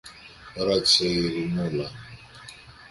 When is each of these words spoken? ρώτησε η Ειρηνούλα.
ρώτησε 0.55 1.05
η 1.07 1.11
Ειρηνούλα. 1.15 1.91